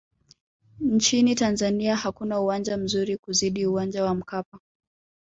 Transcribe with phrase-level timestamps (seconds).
[0.79, 4.59] nchini tanzania hakuna uwanja mzuri kuzidi uwanja wa mkapa